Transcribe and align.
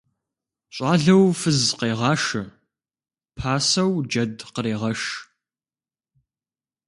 Щӏалэу 0.75 1.25
фыз 1.39 1.61
къегъашэ, 1.79 2.43
пасэу 3.35 3.93
джэд 4.09 4.37
кърегъэш. 4.53 5.01